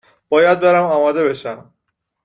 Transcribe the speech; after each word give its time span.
باید 0.29 0.59
برم 0.59 0.85
آماده 0.85 1.23
بشم 1.29 1.73